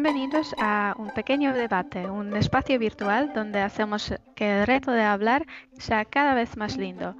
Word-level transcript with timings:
Bienvenidos 0.00 0.54
a 0.60 0.94
un 0.96 1.10
pequeño 1.10 1.52
debate, 1.52 2.08
un 2.08 2.36
espacio 2.36 2.78
virtual 2.78 3.32
donde 3.34 3.60
hacemos 3.60 4.14
que 4.36 4.60
el 4.60 4.64
reto 4.64 4.92
de 4.92 5.02
hablar 5.02 5.44
sea 5.76 6.04
cada 6.04 6.34
vez 6.34 6.56
más 6.56 6.76
lindo. 6.76 7.16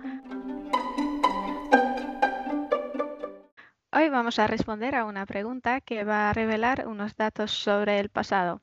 Hoy 3.90 4.08
vamos 4.10 4.38
a 4.38 4.46
responder 4.46 4.94
a 4.94 5.06
una 5.06 5.26
pregunta 5.26 5.80
que 5.80 6.04
va 6.04 6.30
a 6.30 6.32
revelar 6.32 6.86
unos 6.86 7.16
datos 7.16 7.50
sobre 7.50 7.98
el 7.98 8.10
pasado. 8.10 8.62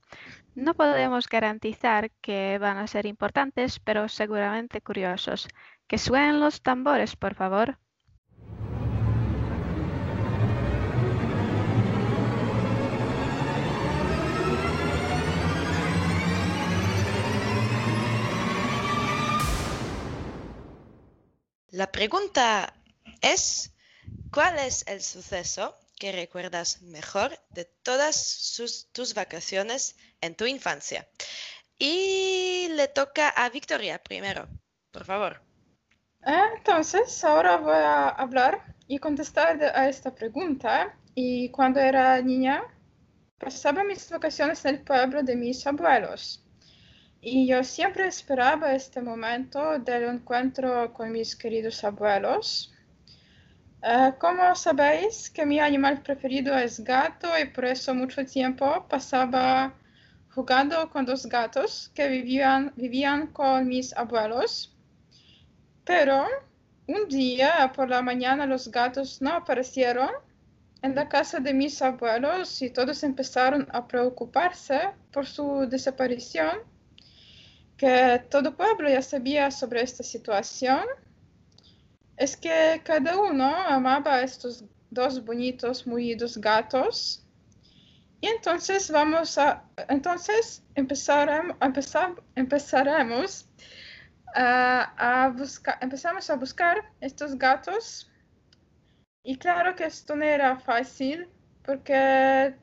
No 0.56 0.76
podemos 0.76 1.28
garantizar 1.28 2.10
que 2.22 2.58
van 2.58 2.78
a 2.78 2.88
ser 2.88 3.08
importantes, 3.08 3.82
pero 3.82 4.08
seguramente 4.08 4.80
curiosos. 4.80 5.50
Que 5.88 5.98
suenen 5.98 6.40
los 6.40 6.62
tambores, 6.62 7.18
por 7.18 7.36
favor. 7.36 7.80
La 21.76 21.92
pregunta 21.92 22.74
es, 23.20 23.74
¿cuál 24.32 24.58
es 24.60 24.88
el 24.88 25.02
suceso 25.02 25.78
que 26.00 26.14
recuerdas 26.14 26.82
mejor 26.84 27.38
de 27.50 27.66
todas 27.66 28.56
tus 28.94 29.14
vacaciones 29.14 29.98
en 30.22 30.36
tu 30.36 30.46
infancia? 30.46 31.06
Y 31.78 32.70
le 32.70 32.88
toca 32.88 33.28
a 33.28 33.50
Victoria 33.50 34.02
primero, 34.02 34.48
por 34.90 35.04
favor. 35.04 35.42
Entonces, 36.22 37.22
ahora 37.26 37.58
voy 37.58 37.76
a 37.76 38.08
hablar 38.08 38.74
y 38.88 38.98
contestar 38.98 39.62
a 39.62 39.90
esta 39.90 40.16
pregunta. 40.16 40.98
Y 41.14 41.50
cuando 41.50 41.82
era 41.82 42.22
niña, 42.22 42.64
pasaba 43.38 43.84
mis 43.84 44.10
vacaciones 44.10 44.64
en 44.64 44.76
el 44.76 44.82
pueblo 44.82 45.24
de 45.24 45.36
mis 45.36 45.68
abuelos. 45.68 46.45
Y 47.28 47.48
yo 47.48 47.64
siempre 47.64 48.06
esperaba 48.06 48.76
este 48.76 49.02
momento 49.02 49.80
del 49.80 50.04
encuentro 50.04 50.94
con 50.94 51.12
mis 51.12 51.36
queridos 51.36 51.84
abuelos. 51.84 52.72
Uh, 53.82 54.16
como 54.20 54.56
sabéis 54.56 55.32
que 55.32 55.44
mi 55.44 55.60
animal 55.60 56.04
preferido 56.04 56.56
es 56.56 56.84
gato 56.84 57.28
y 57.42 57.46
por 57.46 57.66
eso 57.66 57.96
mucho 57.96 58.24
tiempo 58.28 58.86
pasaba 58.88 59.74
jugando 60.36 60.88
con 60.92 61.04
dos 61.04 61.26
gatos 61.26 61.92
que 61.96 62.08
vivían, 62.10 62.72
vivían 62.76 63.26
con 63.34 63.68
mis 63.68 63.92
abuelos. 63.98 64.78
Pero 65.84 66.28
un 66.86 67.08
día 67.10 67.72
por 67.76 67.90
la 67.90 68.04
mañana 68.04 68.46
los 68.46 68.70
gatos 68.70 69.20
no 69.20 69.32
aparecieron 69.32 70.12
en 70.84 70.94
la 70.94 71.10
casa 71.10 71.40
de 71.40 71.56
mis 71.56 71.82
abuelos 71.82 72.62
y 72.62 72.70
todos 72.70 73.02
empezaron 73.02 73.68
a 73.72 73.88
preocuparse 73.88 74.92
por 75.12 75.26
su 75.26 75.66
desaparición 75.68 76.75
que 77.78 78.24
todo 78.30 78.56
pueblo 78.56 78.90
ya 78.90 79.02
sabía 79.02 79.52
sobre 79.52 79.82
esta 79.82 80.04
situación 80.04 80.86
es 82.18 82.38
que 82.38 82.82
cada 82.84 83.18
uno 83.20 83.54
amaba 83.68 84.16
a 84.16 84.22
estos 84.22 84.64
dos 84.90 85.24
bonitos, 85.24 85.86
mullidos 85.86 86.38
gatos. 86.38 87.26
Y 88.22 88.28
entonces 88.28 88.90
vamos 88.90 89.38
a, 89.38 89.64
entonces 89.90 90.64
empezaremos, 90.76 91.58
empezar, 91.62 92.16
empezaremos 92.36 93.48
a, 94.34 95.34
buscar, 95.38 95.78
empezamos 95.82 96.30
a 96.30 96.36
buscar 96.36 96.92
estos 97.02 97.38
gatos. 97.38 98.10
Y 99.24 99.38
claro 99.38 99.76
que 99.76 99.86
esto 99.86 100.16
no 100.16 100.24
era 100.24 100.58
fácil 100.60 101.28
porque 101.64 102.56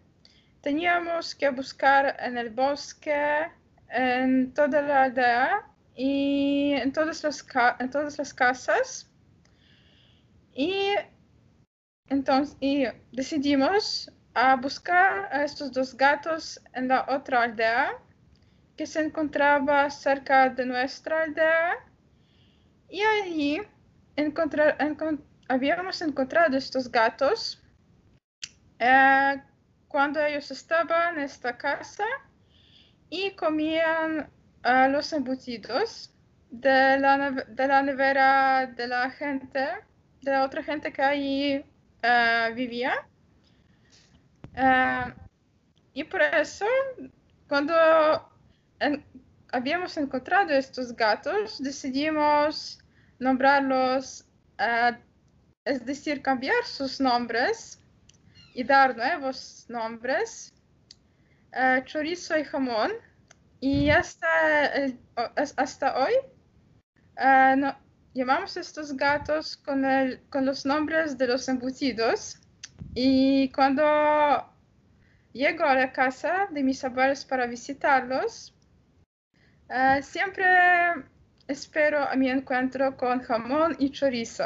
teníamos 0.62 1.34
que 1.34 1.50
buscar 1.50 2.16
en 2.20 2.38
el 2.38 2.50
bosque, 2.50 3.50
en 3.92 4.54
toda 4.54 4.80
la 4.82 5.04
aldea 5.04 5.68
y 5.94 6.72
en 6.72 6.92
todas 6.92 7.22
las, 7.22 7.46
en 7.78 7.90
todas 7.90 8.18
las 8.18 8.34
casas. 8.34 9.10
Y 10.54 10.94
entonces 12.08 12.56
y 12.60 12.84
decidimos 13.12 14.10
a 14.34 14.56
buscar 14.56 15.28
a 15.30 15.44
estos 15.44 15.72
dos 15.72 15.96
gatos 15.96 16.60
en 16.72 16.88
la 16.88 17.06
otra 17.08 17.42
aldea 17.42 17.92
que 18.76 18.86
se 18.86 19.04
encontraba 19.04 19.90
cerca 19.90 20.48
de 20.48 20.64
nuestra 20.66 21.24
aldea. 21.24 21.74
Y 22.88 23.02
allí 23.02 23.60
encontrar, 24.16 24.76
habíamos 25.48 26.00
encontrado 26.02 26.56
estos 26.56 26.90
gatos 26.90 27.62
eh, 28.78 29.42
cuando 29.88 30.20
ellos 30.24 30.50
estaban 30.50 31.18
en 31.18 31.24
esta 31.24 31.56
casa 31.56 32.04
y 33.12 33.32
comían 33.32 34.30
los 34.88 35.12
embutidos 35.12 36.10
de 36.50 36.98
la, 36.98 37.30
de 37.30 37.68
la 37.68 37.82
nevera 37.82 38.66
de 38.66 38.88
la 38.88 39.10
gente, 39.10 39.68
de 40.22 40.30
la 40.30 40.44
otra 40.44 40.62
gente 40.62 40.90
que 40.90 41.02
allí 41.02 41.64
eh, 42.02 42.52
vivía. 42.54 42.94
Eh, 44.56 45.14
y 45.92 46.04
por 46.04 46.22
eso, 46.22 46.64
cuando 47.48 47.74
habíamos 49.52 49.94
encontrado 49.98 50.54
estos 50.54 50.96
gatos, 50.96 51.62
decidimos 51.62 52.78
nombrarlos, 53.18 54.24
es 55.66 55.84
decir, 55.84 56.22
cambiar 56.22 56.64
sus 56.64 56.98
nombres 56.98 57.78
y 58.54 58.64
dar 58.64 58.96
nuevos 58.96 59.66
nombres 59.68 60.54
uh, 61.54 61.84
chorizo 61.84 62.38
y 62.38 62.44
jamón. 62.44 62.92
Y 63.60 63.90
hasta, 63.90 64.26
hasta 65.56 65.96
hoy 65.96 66.12
uh, 67.16 67.56
no, 67.56 67.76
llamamos 68.12 68.56
estos 68.56 68.96
gatos 68.96 69.56
con, 69.56 69.84
el, 69.84 70.20
con 70.30 70.44
los 70.44 70.66
nombres 70.66 71.16
de 71.16 71.28
los 71.28 71.48
embutidos. 71.48 72.38
Y 72.94 73.50
cuando 73.52 73.84
llego 75.32 75.64
a 75.64 75.74
la 75.74 75.92
casa 75.92 76.48
de 76.50 76.62
mis 76.62 76.82
abuelos 76.84 77.24
para 77.24 77.46
visitarlos, 77.46 78.54
uh, 79.70 80.02
siempre 80.02 80.44
espero 81.46 82.00
a 82.00 82.16
mi 82.16 82.30
encuentro 82.30 82.96
con 82.96 83.20
jamón 83.20 83.76
y 83.78 83.90
chorizo. 83.90 84.44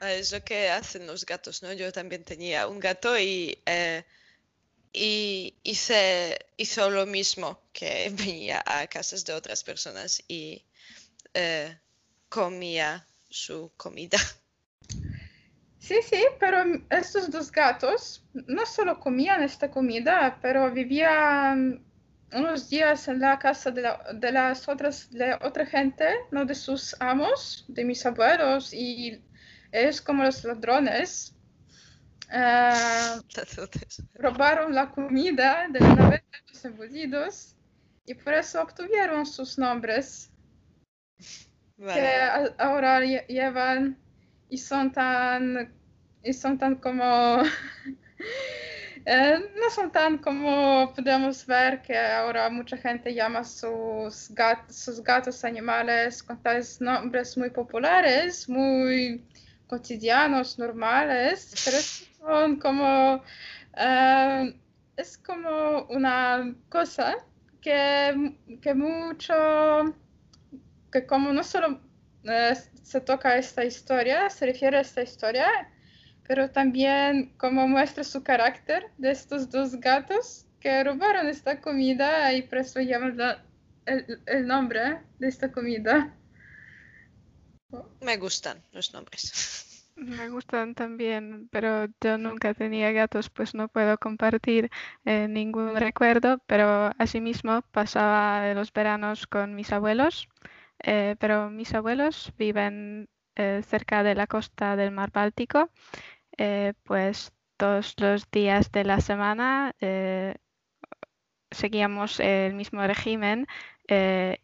Es 0.00 0.32
lo 0.32 0.42
que 0.44 0.70
hacen 0.70 1.06
los 1.06 1.26
gatos, 1.26 1.62
¿no? 1.62 1.72
Yo 1.72 1.90
también 1.92 2.24
tenía 2.24 2.68
un 2.68 2.78
gato 2.78 3.18
y, 3.18 3.58
eh, 3.66 4.04
y 4.92 5.54
hice, 5.64 6.38
hizo 6.56 6.90
lo 6.90 7.06
mismo, 7.06 7.60
que 7.72 8.10
venía 8.14 8.62
a 8.64 8.86
casas 8.86 9.24
de 9.24 9.32
otras 9.32 9.64
personas 9.64 10.22
y 10.28 10.64
eh, 11.34 11.76
comía 12.28 13.06
su 13.28 13.72
comida. 13.76 14.18
Sí, 15.78 15.96
sí, 16.02 16.22
pero 16.38 16.64
estos 16.90 17.30
dos 17.30 17.50
gatos 17.50 18.22
no 18.34 18.66
solo 18.66 19.00
comían 19.00 19.42
esta 19.42 19.70
comida, 19.70 20.38
pero 20.42 20.70
vivían 20.70 21.84
unos 22.32 22.68
días 22.68 23.08
en 23.08 23.20
la 23.20 23.38
casa 23.38 23.70
de, 23.70 23.90
de 24.14 24.32
las 24.32 24.68
otras, 24.68 25.10
de 25.10 25.34
otra 25.40 25.64
gente, 25.64 26.04
no 26.30 26.44
de 26.44 26.54
sus 26.54 26.94
amos, 27.00 27.64
de 27.68 27.84
mis 27.84 28.04
abuelos, 28.04 28.74
y 28.74 29.22
es 29.72 30.00
como 30.00 30.24
los 30.24 30.44
ladrones. 30.44 31.34
Uh, 32.30 33.22
robaron 34.16 34.74
la 34.74 34.90
comida 34.90 35.66
de 35.70 35.78
de 35.78 36.22
los 36.46 36.64
embutidos 36.64 37.56
y 38.04 38.14
por 38.14 38.34
eso 38.34 38.60
obtuvieron 38.62 39.24
sus 39.24 39.58
nombres 39.58 40.30
vale. 41.78 42.00
que 42.00 42.52
ahora 42.58 43.00
llevan 43.00 43.96
y 44.48 44.58
son 44.58 44.92
tan 44.92 45.72
y 46.22 46.32
son 46.32 46.58
tan 46.58 46.76
como 46.76 47.42
eh, 49.04 49.38
no 49.54 49.70
son 49.70 49.92
tan 49.92 50.18
como 50.18 50.92
podemos 50.94 51.46
ver 51.46 51.82
que 51.82 51.96
ahora 51.98 52.48
mucha 52.50 52.76
gente 52.76 53.14
llama 53.14 53.44
sus, 53.44 54.30
sus 54.68 55.02
gatos 55.02 55.44
animales 55.44 56.22
con 56.22 56.42
tales 56.42 56.80
nombres 56.80 57.36
muy 57.36 57.50
populares 57.50 58.48
muy 58.48 59.22
cotidianos, 59.68 60.58
normales, 60.58 61.54
pero 61.64 61.78
son 61.78 62.56
como, 62.58 63.16
uh, 63.16 64.52
es 64.96 65.18
como 65.18 65.84
una 65.90 66.54
cosa 66.68 67.16
que, 67.60 68.36
que 68.60 68.74
mucho, 68.74 69.34
que 70.90 71.06
como 71.06 71.32
no 71.32 71.44
solo 71.44 71.80
uh, 72.24 72.54
se 72.82 73.00
toca 73.00 73.36
esta 73.36 73.64
historia, 73.64 74.28
se 74.30 74.46
refiere 74.46 74.78
a 74.78 74.80
esta 74.80 75.02
historia, 75.02 75.46
pero 76.26 76.50
también 76.50 77.32
como 77.38 77.68
muestra 77.68 78.04
su 78.04 78.22
carácter 78.22 78.90
de 78.98 79.10
estos 79.10 79.50
dos 79.50 79.76
gatos 79.76 80.46
que 80.60 80.82
robaron 80.82 81.28
esta 81.28 81.60
comida 81.60 82.32
y 82.32 82.42
por 82.42 82.58
eso 82.58 82.80
llaman 82.80 83.16
la, 83.16 83.44
el, 83.86 84.20
el 84.26 84.46
nombre 84.46 84.98
de 85.18 85.28
esta 85.28 85.52
comida. 85.52 86.14
Me 88.00 88.16
gustan 88.16 88.62
los 88.72 88.92
nombres. 88.92 89.68
Me 89.98 90.28
gustan 90.28 90.76
también, 90.76 91.48
pero 91.50 91.86
yo 92.00 92.18
nunca 92.18 92.54
tenía 92.54 92.92
gatos, 92.92 93.30
pues 93.30 93.54
no 93.54 93.66
puedo 93.66 93.98
compartir 93.98 94.70
eh, 95.04 95.26
ningún 95.28 95.74
recuerdo, 95.74 96.38
pero 96.46 96.92
asimismo 96.98 97.62
pasaba 97.72 98.54
los 98.54 98.72
veranos 98.72 99.26
con 99.26 99.56
mis 99.56 99.72
abuelos, 99.72 100.28
eh, 100.84 101.16
pero 101.18 101.50
mis 101.50 101.74
abuelos 101.74 102.32
viven 102.38 103.08
eh, 103.34 103.62
cerca 103.66 104.04
de 104.04 104.14
la 104.14 104.28
costa 104.28 104.76
del 104.76 104.92
mar 104.92 105.10
Báltico, 105.10 105.70
pues 106.84 107.32
todos 107.56 107.96
los 107.98 108.30
días 108.30 108.70
de 108.70 108.84
la 108.84 109.00
semana 109.00 109.74
seguíamos 111.50 112.20
el 112.20 112.54
mismo 112.54 112.86
régimen 112.86 113.48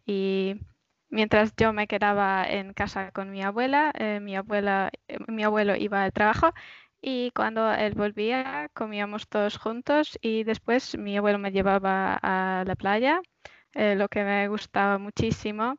y 0.05 0.55
Mientras 1.15 1.53
yo 1.55 1.71
me 1.73 1.87
quedaba 1.87 2.45
en 2.45 2.73
casa 2.73 3.11
con 3.11 3.31
mi 3.31 3.41
abuela, 3.41 3.91
eh, 3.97 4.19
mi 4.19 4.35
abuela, 4.35 4.91
eh, 5.07 5.17
mi 5.29 5.43
abuelo 5.45 5.75
iba 5.77 6.03
al 6.03 6.11
trabajo 6.11 6.53
y 7.01 7.31
cuando 7.31 7.71
él 7.73 7.93
volvía 7.95 8.69
comíamos 8.73 9.27
todos 9.29 9.57
juntos 9.57 10.17
y 10.21 10.43
después 10.43 10.97
mi 10.97 11.15
abuelo 11.17 11.39
me 11.39 11.51
llevaba 11.53 12.19
a 12.21 12.65
la 12.67 12.75
playa, 12.75 13.21
eh, 13.73 13.95
lo 13.95 14.09
que 14.09 14.23
me 14.25 14.47
gustaba 14.49 14.97
muchísimo 14.97 15.77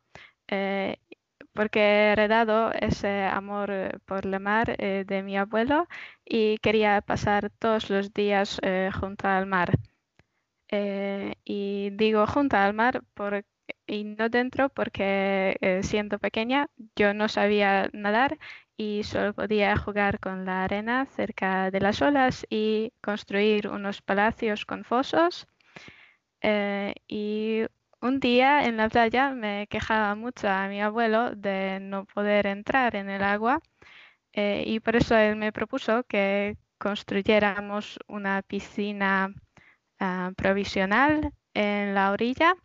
porque 1.53 1.79
he 1.81 2.11
heredado 2.13 2.71
ese 2.73 3.25
amor 3.25 4.01
por 4.05 4.25
la 4.25 4.39
mar 4.39 4.75
de 4.77 5.23
mi 5.23 5.37
abuelo 5.37 5.87
y 6.25 6.57
quería 6.59 7.01
pasar 7.01 7.51
todos 7.59 7.89
los 7.91 8.13
días 8.13 8.59
junto 8.99 9.27
al 9.27 9.45
mar. 9.45 9.71
y 11.45 11.89
digo 11.91 12.25
junto 12.27 12.57
al 12.57 12.73
mar 12.73 13.03
porque 13.13 13.45
y 13.87 14.03
no 14.03 14.29
dentro 14.29 14.69
porque 14.69 15.57
eh, 15.61 15.81
siendo 15.83 16.19
pequeña 16.19 16.69
yo 16.95 17.13
no 17.13 17.29
sabía 17.29 17.89
nadar 17.93 18.37
y 18.77 19.03
solo 19.03 19.33
podía 19.33 19.75
jugar 19.77 20.19
con 20.19 20.45
la 20.45 20.63
arena 20.63 21.05
cerca 21.07 21.71
de 21.71 21.79
las 21.81 22.01
olas 22.01 22.45
y 22.49 22.93
construir 23.01 23.67
unos 23.69 24.01
palacios 24.01 24.65
con 24.65 24.83
fosos. 24.83 25.47
Eh, 26.41 26.93
y 27.07 27.63
un 28.01 28.19
día 28.19 28.65
en 28.65 28.77
la 28.77 28.89
playa 28.89 29.31
me 29.31 29.67
quejaba 29.67 30.13
mucho 30.15 30.47
a 30.49 30.67
mi 30.67 30.81
abuelo 30.81 31.31
de 31.35 31.79
no 31.81 32.05
poder 32.05 32.45
entrar 32.47 32.95
en 32.95 33.09
el 33.09 33.23
agua 33.23 33.61
eh, 34.33 34.63
y 34.67 34.79
por 34.79 34.95
eso 34.95 35.17
él 35.17 35.35
me 35.35 35.51
propuso 35.51 36.03
que 36.03 36.57
construyéramos 36.77 37.99
una 38.07 38.43
piscina 38.43 39.33
ah, 39.99 40.31
provisional 40.37 41.33
en 41.53 41.95
la 41.95 42.11
orilla 42.11 42.55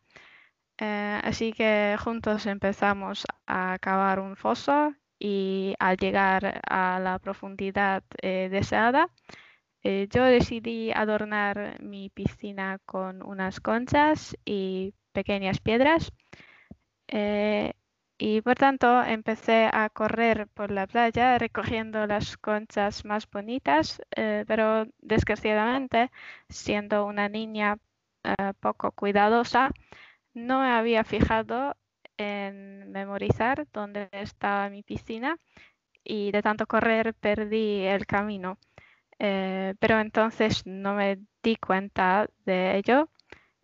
eh, 0.85 1.21
así 1.23 1.53
que 1.53 1.97
juntos 2.03 2.47
empezamos 2.47 3.25
a 3.47 3.79
cavar 3.81 4.19
un 4.19 4.35
foso 4.37 4.95
y 5.19 5.75
al 5.79 5.97
llegar 5.97 6.61
a 6.69 6.99
la 7.01 7.21
profundidad 7.21 8.03
eh, 8.21 8.49
deseada, 8.51 9.09
eh, 9.85 10.09
yo 10.11 10.25
decidí 10.25 10.91
adornar 10.93 11.81
mi 11.81 12.11
piscina 12.11 12.81
con 12.85 13.23
unas 13.23 13.61
conchas 13.61 14.37
y 14.45 14.95
pequeñas 15.13 15.61
piedras. 15.61 16.13
y 18.19 18.41
por 18.43 18.57
tanto 18.57 19.03
empecé 19.05 19.69
a 19.73 19.89
correr 19.91 20.47
por 20.49 20.71
la 20.71 20.87
playa 20.87 21.39
recogiendo 21.39 22.07
las 22.07 22.37
conchas 22.37 23.05
más 23.05 23.29
bonitas, 23.31 24.01
pero 24.15 24.87
desgraciadamente, 24.99 26.11
siendo 26.49 27.07
una 27.07 27.29
niña 27.29 27.79
poco 28.61 28.93
cuidadosa, 28.93 29.71
no 30.35 30.61
me 30.61 30.71
había 30.71 31.05
fijado 31.05 31.77
en 32.17 32.91
memorizar 32.93 33.67
dónde 33.73 34.09
estaba 34.13 34.69
mi 34.71 34.83
piscina 34.83 35.39
y 36.05 36.33
de 36.33 36.43
tanto 36.43 36.67
correr 36.67 37.15
perdí 37.15 37.83
el 37.85 38.07
camino. 38.07 38.59
Eh, 39.19 39.75
pero 39.79 40.01
entonces 40.01 40.67
no 40.67 40.95
me 40.95 41.19
di 41.43 41.57
cuenta 41.57 42.29
de 42.45 42.77
ello 42.77 43.09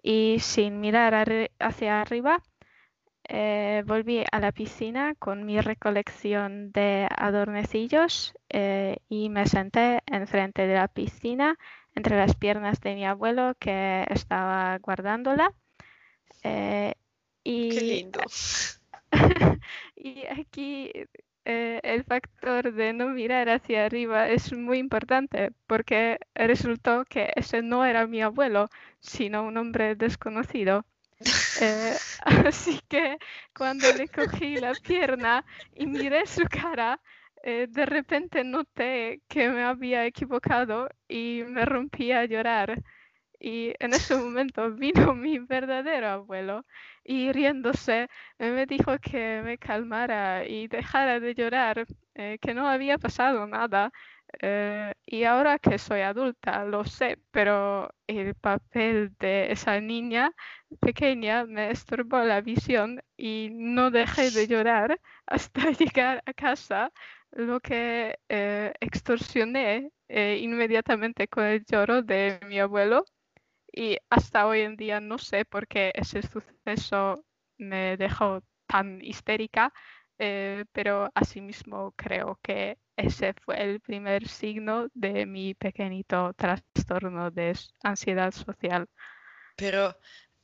y 0.03 0.39
sin 0.41 0.81
mirar 0.81 1.51
hacia 1.59 2.01
arriba 2.01 2.43
eh, 3.31 3.83
volví 3.87 4.25
a 4.33 4.41
la 4.41 4.53
piscina 4.53 5.15
con 5.19 5.45
mi 5.45 5.61
recolección 5.61 6.73
de 6.73 7.09
adornecillos 7.15 8.35
eh, 8.49 8.99
y 9.09 9.29
me 9.29 9.47
senté 9.47 10.03
enfrente 10.07 10.67
de 10.67 10.75
la 10.75 10.89
piscina 10.89 11.59
entre 11.95 12.17
las 12.17 12.37
piernas 12.37 12.81
de 12.81 12.95
mi 12.95 13.05
abuelo 13.05 13.55
que 13.59 14.07
estaba 14.09 14.79
guardándola 14.79 15.53
eh, 16.43 16.95
y, 17.45 17.69
Qué 17.71 17.81
lindo. 17.81 18.21
y 19.97 20.27
aquí 20.27 20.93
eh, 21.45 21.81
el 21.83 22.05
factor 22.05 22.73
de 22.73 22.93
no 22.93 23.09
mirar 23.09 23.49
hacia 23.49 23.87
arriba 23.87 24.29
es 24.29 24.53
muy 24.53 24.79
importante 24.79 25.53
porque 25.67 26.19
resultó 26.35 27.05
que 27.05 27.33
ese 27.37 27.63
no 27.63 27.85
era 27.85 28.07
mi 28.07 28.23
abuelo, 28.23 28.69
sino 29.01 29.45
un 29.45 29.57
hombre 29.57 29.95
desconocido. 29.95 30.85
Eh, 31.61 31.97
así 32.53 32.81
que 32.89 33.17
cuando 33.57 33.93
le 33.93 34.09
cogí 34.09 34.57
la 34.57 34.75
pierna 34.75 35.45
y 35.75 35.87
miré 35.87 36.27
su 36.27 36.45
cara, 36.45 37.01
de 37.43 37.87
repente 37.87 38.45
noté 38.45 39.23
que 39.27 39.49
me 39.49 39.63
había 39.63 40.05
equivocado 40.05 40.91
y 41.09 41.45
me 41.47 41.65
rompí 41.65 42.13
a 42.13 42.27
llorar. 42.27 42.83
Y 43.41 43.73
en 43.79 43.95
ese 43.95 44.17
momento 44.17 44.73
vino 44.73 44.93
mi 45.15 45.39
verdadero 45.39 46.09
abuelo 46.09 46.65
y 47.05 47.33
riéndose 47.33 48.09
me 48.39 48.67
dijo 48.67 48.99
que 48.99 49.43
me 49.45 49.59
calmara 49.59 50.47
y 50.47 50.69
dejara 50.69 51.21
de 51.21 51.35
llorar, 51.35 51.87
eh, 52.15 52.39
que 52.41 52.55
no 52.55 52.69
había 52.69 52.99
pasado 52.99 53.47
nada. 53.47 53.91
Eh, 54.43 54.93
y 55.07 55.25
ahora 55.25 55.59
que 55.59 55.79
soy 55.79 56.03
adulta, 56.03 56.65
lo 56.65 56.85
sé, 56.85 57.19
pero 57.31 57.91
el 58.07 58.35
papel 58.35 59.15
de 59.19 59.51
esa 59.53 59.81
niña 59.81 60.33
pequeña 60.81 61.47
me 61.47 61.71
estorbó 61.71 62.19
la 62.21 62.41
visión 62.43 63.01
y 63.17 63.49
no 63.53 63.91
dejé 63.91 64.31
de 64.31 64.47
llorar 64.49 65.01
hasta 65.27 65.71
llegar 65.71 66.23
a 66.27 66.33
casa, 66.35 66.93
lo 67.33 67.61
que 67.61 68.19
eh, 68.29 68.73
extorsioné 68.81 69.91
inmediatamente 70.09 71.29
con 71.29 71.45
el 71.45 71.65
lloro 71.67 72.03
de 72.03 72.41
mi 72.47 72.59
abuelo 72.61 73.05
y 73.73 73.99
hasta 74.11 74.47
hoy 74.47 74.61
en 74.63 74.77
día 74.77 75.01
no 75.01 75.19
sé 75.19 75.45
por 75.45 75.67
qué 75.67 75.93
ese 75.95 76.23
suceso 76.23 77.25
me 77.59 77.97
dejó 77.97 78.43
tan 78.67 79.01
histérica, 79.03 79.73
eh, 80.19 80.65
pero 80.73 81.11
asimismo 81.15 81.93
creo 81.97 82.39
que 82.43 82.79
ese 82.97 83.35
fue 83.45 83.63
el 83.63 83.81
primer 83.81 84.29
signo 84.29 84.89
de 84.95 85.27
mi 85.27 85.55
pequeñito 85.55 86.33
trastorno 86.35 87.31
de 87.31 87.57
ansiedad 87.83 88.33
social. 88.33 88.89
Pero, 89.57 89.97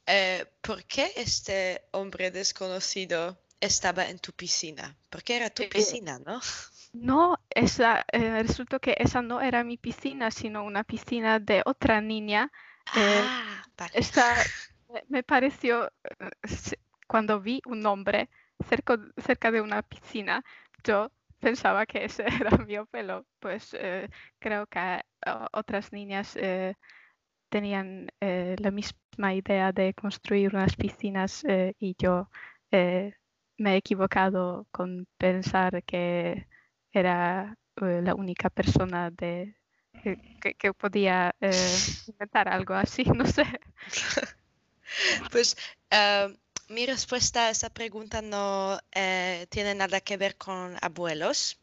eh, 0.06 0.46
¿por 0.60 0.84
qué 0.84 1.10
este 1.16 1.82
hombre 1.92 2.30
desconocido 2.30 3.38
estaba 3.60 4.08
en 4.08 4.18
tu 4.18 4.32
piscina? 4.32 4.96
Porque 5.10 5.36
era 5.36 5.50
tu 5.50 5.64
eh, 5.64 5.68
piscina, 5.68 6.18
¿no? 6.18 6.40
No, 6.94 7.40
esa, 7.50 8.06
resultó 8.12 8.78
que 8.78 8.94
esa 9.00 9.20
no 9.20 9.40
era 9.40 9.64
mi 9.64 9.76
piscina, 9.76 10.30
sino 10.30 10.62
una 10.62 10.84
piscina 10.84 11.40
de 11.40 11.60
otra 11.66 12.00
niña 12.00 12.52
eh, 12.96 13.20
ah, 13.22 13.64
me 15.08 15.22
pareció, 15.22 15.90
eh, 16.20 16.76
cuando 17.06 17.40
vi 17.40 17.60
un 17.66 17.80
nombre 17.80 18.28
cerca, 18.68 18.98
cerca 19.16 19.50
de 19.50 19.60
una 19.60 19.82
piscina, 19.82 20.44
yo 20.84 21.10
pensaba 21.40 21.86
que 21.86 22.04
ese 22.04 22.24
era 22.40 22.56
mi 22.58 22.76
pelo, 22.90 23.26
pues 23.40 23.74
eh, 23.78 24.08
creo 24.38 24.66
que 24.66 25.00
otras 25.52 25.92
niñas 25.92 26.36
tenían 27.48 28.08
la 28.20 28.70
misma 28.70 29.34
idea 29.34 29.72
de 29.72 29.94
construir 29.94 30.54
unas 30.54 30.76
piscinas 30.76 31.44
y 31.78 31.96
yo 31.98 32.28
me 32.70 33.72
he 33.72 33.76
equivocado 33.76 34.66
con 34.70 35.06
pensar 35.16 35.82
que 35.84 36.46
era 36.92 37.56
la 37.76 38.14
única 38.14 38.50
persona 38.50 39.10
de, 39.10 39.56
que, 40.58 40.72
podía 40.74 41.34
eh, 41.40 41.50
inventar 42.08 42.48
algo 42.48 42.74
así, 42.74 43.04
no 43.14 43.26
sé. 43.26 43.44
Pues 45.32 45.56
eh, 45.90 46.36
mi 46.68 46.86
respuesta 46.86 47.46
a 47.46 47.50
esa 47.50 47.68
pregunta 47.68 48.22
no 48.22 48.78
eh, 48.92 49.46
tiene 49.50 49.74
nada 49.74 50.00
que 50.00 50.16
ver 50.16 50.36
con 50.36 50.76
abuelos, 50.80 51.58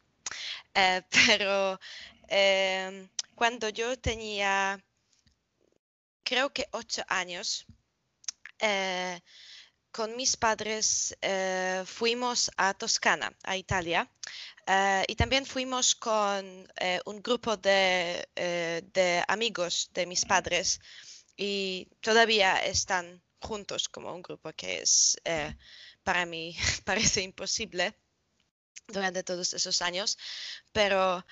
pero 0.74 1.78
cuando 3.34 3.70
yo 3.70 3.98
tenía, 3.98 4.84
creo 6.24 6.52
que 6.52 6.68
ocho 6.72 7.02
años, 7.08 7.64
con 9.92 10.16
mis 10.16 10.36
padres 10.36 11.16
fuimos 11.86 12.50
a 12.56 12.74
Toscana, 12.74 13.32
a 13.44 13.56
Italia, 13.56 14.10
eh, 14.66 15.04
y 15.08 15.16
también 15.16 15.44
fuimos 15.44 15.94
con 15.94 16.70
eh, 16.76 17.00
un 17.06 17.20
grupo 17.22 17.56
de, 17.56 18.28
eh, 18.36 18.82
de, 18.92 19.24
amigos 19.26 19.90
de 19.92 20.06
mis 20.06 20.24
padres 20.24 20.80
y 21.36 21.88
todavía 22.00 22.58
están 22.58 23.22
juntos 23.40 23.88
como 23.88 24.14
un 24.14 24.22
grupo 24.22 24.52
que 24.52 24.82
es 24.82 25.20
para 26.04 26.26
mí 26.26 26.56
parece 26.84 27.22
imposible 27.22 27.94
durante 28.86 29.24
todos 29.24 29.52
esos 29.54 29.82
años, 29.82 30.18
pero 30.72 31.24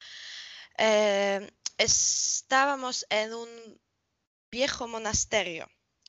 estábamos 1.76 3.06
en 3.10 3.34
un 3.34 3.80
viejo 4.50 4.88
monasterio, 4.88 5.68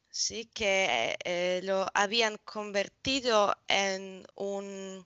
¿sí? 0.10 0.46
que 0.46 1.62
lo 1.64 1.88
habían 1.94 2.38
convertido 2.38 3.56
en 3.68 4.26
un, 4.36 5.06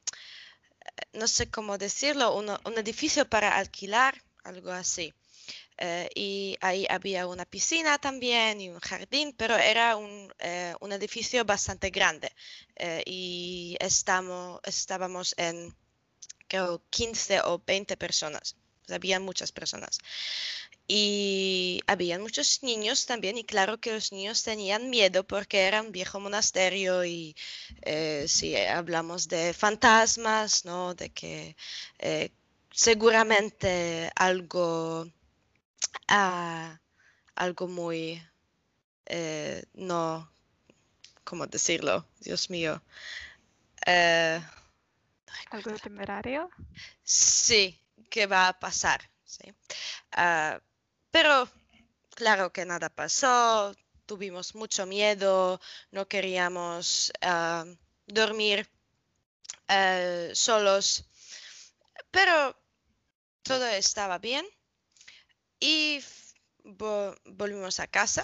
no 1.13 1.27
sé 1.27 1.49
cómo 1.49 1.77
decirlo, 1.77 2.35
un 2.35 2.77
edificio 2.77 3.29
para 3.29 3.57
alquilar, 3.57 4.21
algo 4.43 4.71
así. 4.71 5.13
Eh, 5.77 6.09
y 6.15 6.57
ahí 6.61 6.87
había 6.89 7.27
una 7.27 7.45
piscina 7.45 7.97
también 7.97 8.61
y 8.61 8.69
un 8.69 8.79
jardín, 8.79 9.33
pero 9.37 9.55
era 9.57 9.95
un, 9.97 10.33
un 10.79 10.91
edificio 10.93 11.43
bastante 11.45 11.89
grande 11.89 12.31
y 13.05 13.75
estamos, 13.79 14.61
estábamos 14.63 15.35
en 15.37 15.75
creo 16.47 16.81
15 16.89 17.41
o 17.41 17.61
20 17.65 17.97
personas. 17.97 18.55
Había 18.89 19.19
muchas 19.19 19.51
personas. 19.51 19.99
Y 20.87 21.81
habían 21.87 22.21
muchos 22.21 22.61
niños 22.61 23.07
también, 23.07 23.37
y 23.37 23.43
claro 23.43 23.79
que 23.79 23.91
los 23.93 24.11
niños 24.11 24.43
tenían 24.43 24.89
miedo 24.91 25.23
porque 25.25 25.61
era 25.61 25.81
un 25.81 25.91
viejo 25.91 26.19
monasterio 26.19 27.03
y 27.03 27.35
eh, 27.81 28.25
si 28.27 28.55
hablamos 28.55 29.27
de 29.27 29.53
fantasmas, 29.53 30.63
¿no? 30.65 30.93
De 30.93 31.09
que 31.09 31.55
eh, 31.97 32.29
seguramente 32.71 34.11
algo, 34.15 35.07
ah, 36.07 36.79
algo 37.35 37.67
muy, 37.67 38.21
eh, 39.07 39.63
no, 39.73 40.31
¿cómo 41.23 41.47
decirlo? 41.47 42.05
Dios 42.19 42.51
mío. 42.51 42.83
¿Algo 45.51 45.73
temerario? 45.81 46.49
Sí, 47.03 47.79
que 48.15 48.27
va 48.27 48.47
a 48.47 48.57
pasar. 48.57 49.01
¿sí? 49.25 49.53
Ah, 50.13 50.61
pero 51.11 51.49
claro 52.11 52.53
que 52.53 52.63
nada 52.65 52.89
pasó, 52.89 53.75
tuvimos 54.05 54.55
mucho 54.55 54.85
miedo, 54.85 55.59
no 55.91 56.07
queríamos 56.07 57.11
ah, 57.21 57.65
dormir 58.07 58.69
eh, 59.67 60.31
solos, 60.33 61.03
pero 62.09 62.57
todo 63.43 63.67
estaba 63.67 64.17
bien 64.17 64.45
y 65.59 66.01
volvimos 66.63 67.81
a 67.81 67.87
casa 67.87 68.23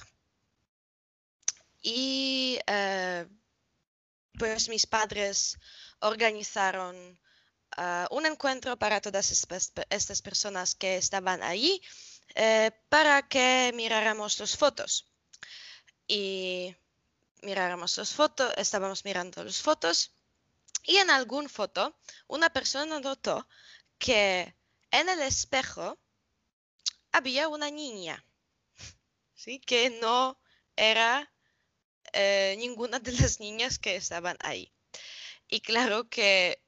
y 1.82 2.60
pues 4.40 4.70
mis 4.70 4.88
padres 4.88 5.60
organizaron 6.00 7.21
ah, 7.78 8.08
un 8.12 8.26
encuentro 8.26 8.78
para 8.78 9.02
todas 9.02 9.32
estas 9.32 10.22
personas 10.22 10.76
que 10.76 10.98
estaban 10.98 11.44
allí 11.44 11.82
eh, 12.36 12.72
para 12.90 13.28
que 13.28 13.72
miráramos 13.76 14.40
las 14.40 14.56
fotos. 14.56 15.06
Y 16.08 16.76
miráramos 17.42 17.98
las 17.98 18.14
fotos, 18.14 18.54
estábamos 18.58 19.06
mirando 19.06 19.44
las 19.44 19.62
fotos 19.62 20.12
y 20.84 20.98
en 20.98 21.10
alguna 21.10 21.50
foto 21.50 21.96
una 22.28 22.50
persona 22.52 23.00
notó 23.00 23.48
que 23.98 24.56
en 24.92 25.10
el 25.10 25.22
espejo 25.22 25.98
había 27.12 27.48
una 27.48 27.70
niña, 27.70 28.24
¿sí? 29.36 29.60
que 29.60 29.90
no 29.90 30.40
era 30.76 31.32
eh, 32.14 32.56
ninguna 32.58 33.00
de 33.00 33.12
las 33.14 33.40
niñas 33.40 33.80
que 33.80 33.96
estaban 33.96 34.38
ahí. 34.42 34.72
Y 35.48 35.62
claro 35.62 36.10
que 36.10 36.62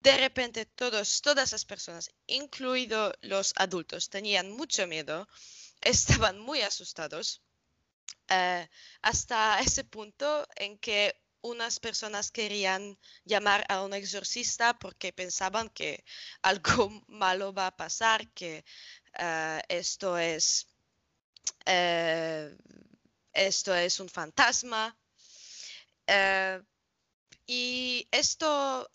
de 0.00 0.16
repente 0.16 0.66
todos, 0.66 1.20
todas 1.20 1.52
las 1.52 1.64
personas, 1.64 2.10
incluidos 2.26 3.14
los 3.22 3.52
adultos, 3.56 4.08
tenían 4.08 4.50
mucho 4.50 4.86
miedo, 4.86 5.28
estaban 5.80 6.38
muy 6.38 6.62
asustados, 6.62 7.42
eh, 8.28 8.68
hasta 9.02 9.60
ese 9.60 9.84
punto 9.84 10.46
en 10.56 10.78
que 10.78 11.20
unas 11.42 11.80
personas 11.80 12.30
querían 12.30 12.98
llamar 13.24 13.64
a 13.68 13.82
un 13.82 13.94
exorcista 13.94 14.78
porque 14.78 15.12
pensaban 15.12 15.70
que 15.70 16.04
algo 16.42 16.90
malo 17.08 17.52
va 17.52 17.68
a 17.68 17.76
pasar, 17.76 18.28
que 18.32 18.64
eh, 19.18 19.62
esto 19.68 20.18
es 20.18 20.66
eh, 21.66 22.56
esto 23.32 23.74
es 23.74 24.00
un 24.00 24.08
fantasma. 24.08 24.96
Y 27.46 28.08
esto 28.10 28.88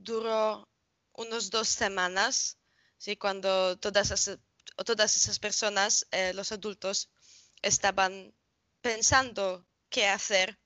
duró 0.00 0.68
unos 1.12 1.50
dos 1.50 1.68
semanas, 1.68 2.58
¿sí? 2.98 3.16
cuando 3.16 3.78
todas, 3.78 4.10
esas, 4.10 5.38
personas, 5.38 6.06
eh, 6.10 6.32
los 6.34 6.52
adultos, 6.52 7.10
estaban 7.62 8.34
pensando 8.80 9.66
qué 9.90 10.06
hacer 10.06 10.58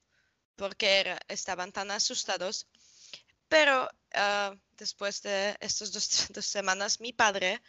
porque 0.57 1.19
estaban 1.29 1.73
tan 1.73 1.91
asustados. 1.91 2.69
Pero 3.49 3.89
ah, 4.15 4.55
después 4.77 5.23
de 5.23 5.57
estas 5.61 5.93
dos, 6.33 6.47
semanas, 6.47 7.01
mi 7.01 7.13
padre 7.13 7.61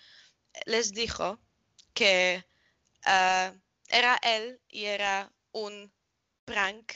les 0.65 0.93
dijo 0.93 1.39
que 1.93 2.45
ah, 3.05 3.53
era 3.87 4.17
él 4.21 4.61
y 4.69 4.85
era 4.85 5.31
un 5.51 5.91
prank 6.45 6.93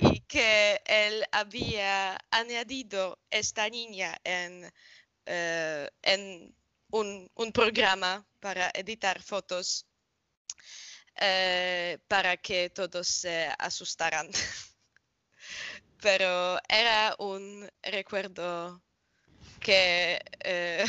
y 0.00 0.20
que 0.20 0.80
él 0.84 1.24
había 1.32 2.18
añadido 2.30 3.18
esta 3.30 3.68
niña 3.68 4.16
en, 4.24 4.72
eh, 5.26 5.90
en 6.02 6.54
un, 6.90 7.30
programa 7.52 8.26
para 8.40 8.70
editar 8.74 9.22
fotos 9.22 9.86
eh, 11.16 11.98
para 12.08 12.36
que 12.36 12.70
todos 12.70 13.08
se 13.08 13.48
asustaran. 13.58 14.30
Pero 16.00 16.58
era 16.68 17.16
un 17.18 17.68
recuerdo 17.82 18.82
que, 19.60 20.20
eh, 20.40 20.84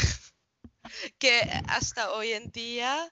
que 1.19 1.41
hasta 1.67 2.11
hoy 2.13 2.33
en 2.33 2.51
día 2.51 3.11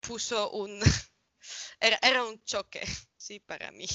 puso 0.00 0.50
un... 0.50 0.80
era 1.80 2.24
un 2.24 2.42
choque 2.44 2.82
sí, 3.22 3.38
para 3.38 3.70
mí. 3.70 3.86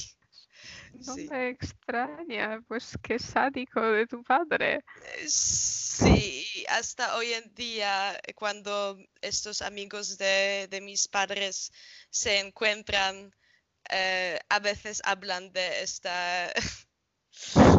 No 1.05 1.15
me 1.15 1.49
extraña, 1.49 2.59
pues 2.67 2.97
qué 3.03 3.19
sádico 3.19 3.81
de 3.81 4.07
tu 4.07 4.23
padre. 4.23 4.75
Eh, 4.75 5.25
sí, 5.27 6.65
hasta 6.69 7.15
hoy 7.17 7.33
en 7.33 7.53
día, 7.53 8.19
eh, 8.23 8.33
cuando 8.33 8.97
estos 9.21 9.61
amigos 9.61 10.17
de, 10.17 10.79
mis 10.81 11.07
padres 11.07 11.71
se 12.09 12.39
encuentran, 12.39 13.31
eh, 13.89 14.39
a 14.49 14.59
veces 14.59 15.01
hablan 15.05 15.51
de 15.51 15.81
esta 15.83 16.51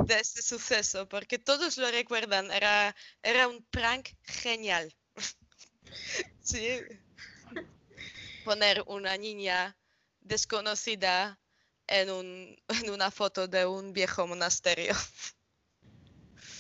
de 0.07 0.15
este 0.21 0.43
suceso, 0.43 1.09
porque 1.09 1.39
todos 1.39 1.77
lo 1.77 1.91
recuerdan, 1.91 2.51
era, 2.53 2.95
era 3.23 3.49
un 3.49 3.65
prank 3.71 4.11
genial. 4.23 4.95
sí. 6.43 6.81
Poner 8.45 8.83
una 8.87 9.17
niña 9.17 9.77
desconocida 10.21 11.39
en, 11.88 12.11
un, 12.11 12.57
en 12.85 12.90
una 12.90 13.11
foto 13.11 13.49
de 13.49 13.66
un 13.66 13.92
viejo 13.92 14.26
monasterio. 14.26 14.95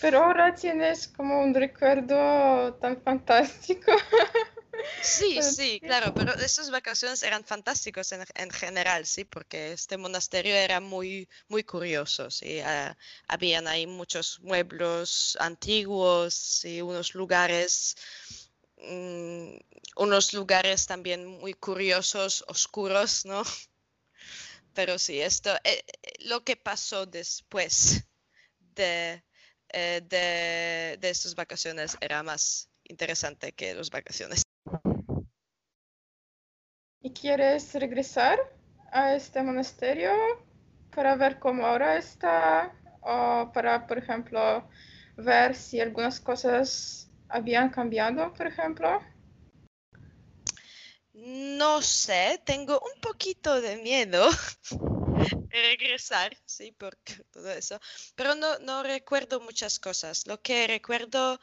Pero 0.00 0.24
ahora 0.24 0.54
tienes 0.54 1.08
como 1.08 1.42
un 1.42 1.54
recuerdo 1.54 2.74
tan 2.74 3.00
fantástico. 3.02 3.92
Sí, 5.02 5.42
sí, 5.42 5.80
claro, 5.80 6.14
pero 6.14 6.32
esas 6.34 6.70
vacaciones 6.70 7.22
eran 7.22 7.44
fantásticos 7.44 8.12
en, 8.12 8.24
en, 8.34 8.50
general, 8.50 9.06
sí, 9.06 9.24
porque 9.24 9.72
este 9.72 9.96
monasterio 9.96 10.54
era 10.54 10.80
muy, 10.80 11.28
muy 11.48 11.64
curioso, 11.64 12.30
sí, 12.30 12.60
uh, 12.60 12.94
habían 13.26 13.66
ahí 13.66 13.86
muchos 13.86 14.40
muebles 14.40 15.36
antiguos 15.40 16.64
y 16.64 16.80
unos 16.80 17.14
lugares, 17.14 17.96
um, 18.76 19.58
unos 19.96 20.32
lugares 20.32 20.86
también 20.86 21.26
muy 21.26 21.54
curiosos, 21.54 22.44
oscuros, 22.46 23.24
¿no? 23.24 23.42
Pero 24.78 24.96
sí, 24.96 25.20
esto, 25.20 25.50
eh, 25.64 25.82
eh, 26.04 26.12
lo 26.28 26.44
que 26.44 26.54
pasó 26.54 27.04
después 27.04 28.08
de, 28.76 29.24
eh, 29.70 30.00
de, 30.08 30.96
de 31.00 31.10
estas 31.10 31.34
vacaciones 31.34 31.98
era 32.00 32.22
más 32.22 32.70
interesante 32.84 33.50
que 33.50 33.74
las 33.74 33.90
vacaciones. 33.90 34.42
¿Y 37.00 37.12
quieres 37.12 37.74
regresar 37.74 38.38
a 38.92 39.16
este 39.16 39.42
monasterio 39.42 40.12
para 40.94 41.16
ver 41.16 41.40
cómo 41.40 41.66
ahora 41.66 41.96
está? 41.96 42.72
O 43.00 43.50
para, 43.52 43.84
por 43.84 43.98
ejemplo, 43.98 44.70
ver 45.16 45.56
si 45.56 45.80
algunas 45.80 46.20
cosas 46.20 47.10
habían 47.28 47.70
cambiado, 47.70 48.32
por 48.32 48.46
ejemplo? 48.46 49.00
No 51.20 51.82
sé, 51.82 52.40
tengo 52.46 52.80
un 52.80 53.00
poquito 53.00 53.60
de 53.60 53.76
miedo 53.76 54.28
regresar, 55.50 56.36
sí, 56.46 56.72
por 56.72 56.96
todo 57.30 57.50
eso. 57.50 57.80
Pero 58.14 58.34
no, 58.34 58.82
recuerdo 58.82 59.40
muchas 59.40 59.78
cosas. 59.78 60.26
Lo 60.26 60.40
que 60.42 60.66
recuerdo, 60.66 61.40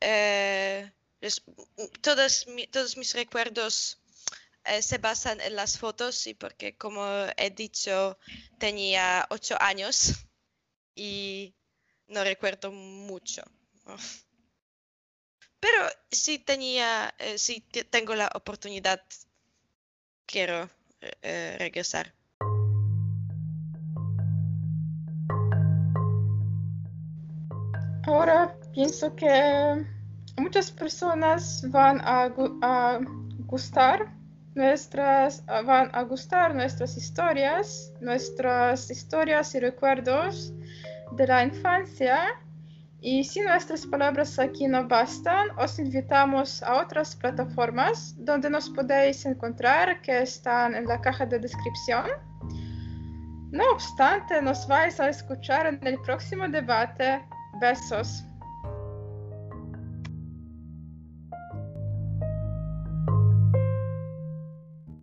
eh, 0.00 0.92
es- 1.20 1.42
todos, 2.02 2.46
todos 2.72 2.96
mis 2.96 3.14
recuerdos 3.14 3.98
eh, 4.64 4.82
se 4.82 4.98
basan 4.98 5.40
en 5.42 5.56
las 5.56 5.78
fotos, 5.78 6.26
y 6.26 6.34
porque 6.34 6.76
como 6.76 7.04
he 7.36 7.50
dicho, 7.50 8.18
tenía 8.58 9.26
ocho 9.30 9.56
años 9.60 10.14
y 10.94 11.54
no 12.08 12.24
recuerdo 12.24 12.72
mucho. 12.72 13.42
Pero 15.60 15.82
si 16.10 16.38
tenía, 16.38 17.14
eh, 17.18 17.38
si 17.38 17.60
te- 17.60 17.84
tengo 17.84 18.14
la 18.14 18.30
oportunidad, 18.34 19.02
quiero 20.26 20.68
eh, 21.00 21.12
eh, 21.22 21.56
regresar. 21.58 22.14
Ahora 28.06 28.56
pienso 28.72 29.14
que 29.14 29.84
muchas 30.36 30.70
personas 30.70 31.62
van 31.70 32.00
a 32.02 32.28
gustar 33.46 34.12
nuestras, 34.54 35.44
van 35.46 35.90
a 35.94 36.02
gustar 36.02 36.54
nuestras 36.54 36.96
historias, 36.96 37.92
nuestras 38.00 38.90
historias 38.90 39.54
y 39.54 39.60
recuerdos 39.60 40.52
de 41.12 41.26
la 41.26 41.44
infancia. 41.44 42.40
Y 43.02 43.24
si 43.24 43.40
nuestras 43.40 43.86
palabras 43.86 44.38
aquí 44.38 44.68
no 44.68 44.86
bastan, 44.86 45.48
os 45.58 45.78
invitamos 45.78 46.62
a 46.62 46.82
otras 46.82 47.16
plataformas 47.16 48.14
donde 48.18 48.50
nos 48.50 48.68
podéis 48.68 49.24
encontrar 49.24 50.02
que 50.02 50.20
están 50.22 50.74
en 50.74 50.84
la 50.86 51.00
caja 51.00 51.24
de 51.24 51.38
descripción. 51.38 52.04
No 53.52 53.64
obstante, 53.72 54.42
nos 54.42 54.68
vais 54.68 55.00
a 55.00 55.08
escuchar 55.08 55.66
en 55.66 55.84
el 55.86 55.98
próximo 56.02 56.46
debate. 56.46 57.24
Besos. 57.58 58.24